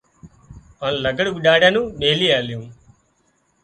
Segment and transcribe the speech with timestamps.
[0.81, 2.65] هانَ لگھڙ اوڏاڙيا نُون ميلي آليون